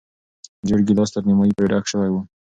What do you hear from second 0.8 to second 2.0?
ګیلاس تر نیمايي پورې ډک